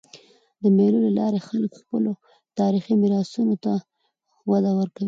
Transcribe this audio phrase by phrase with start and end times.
[0.61, 2.11] د مېلو له لاري خلک خپلو
[2.59, 3.73] تاریخي میراثونو ته
[4.51, 4.99] وده ورکوي.